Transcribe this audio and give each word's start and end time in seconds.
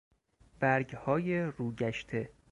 برگ 0.59 0.95
های 0.95 1.41
روگشته 1.51 2.29